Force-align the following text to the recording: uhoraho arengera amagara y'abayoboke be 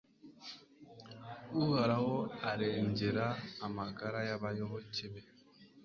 uhoraho 1.61 2.15
arengera 2.51 3.25
amagara 3.65 4.19
y'abayoboke 4.27 5.05
be 5.11 5.21